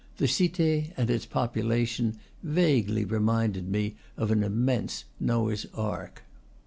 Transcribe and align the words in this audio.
The 0.17 0.27
Cite 0.27 0.93
and 0.97 1.11
its 1.11 1.27
population 1.27 2.17
vaguely 2.41 3.05
reminded 3.05 3.69
me 3.69 3.97
of 4.17 4.31
an 4.31 4.41
immense 4.41 5.05
Noah's 5.19 5.67
ark. 5.75 6.23